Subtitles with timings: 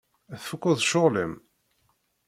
[0.41, 1.33] Tfukkeḍ ccɣel-im?